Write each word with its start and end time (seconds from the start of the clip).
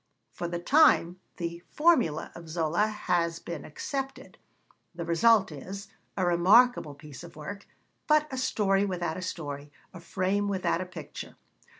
For 0.31 0.47
the 0.47 0.57
time 0.57 1.19
the 1.37 1.59
'formula' 1.69 2.31
of 2.33 2.49
Zola 2.49 2.87
has 2.87 3.37
been 3.37 3.63
accepted: 3.63 4.39
the 4.95 5.05
result 5.05 5.51
is, 5.51 5.89
a 6.17 6.25
remarkable 6.25 6.95
piece 6.95 7.23
of 7.23 7.35
work, 7.35 7.67
but 8.07 8.25
a 8.33 8.37
story 8.39 8.83
without 8.83 9.15
a 9.17 9.21
story, 9.21 9.71
a 9.93 9.99
frame 9.99 10.47
without 10.47 10.81
a 10.81 10.87
picture. 10.87 11.35